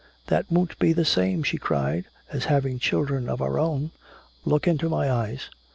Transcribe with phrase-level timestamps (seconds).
[0.29, 3.91] "That won't be the same," she cried, "as having children of our own"
[4.45, 5.51] "Look into my eyes."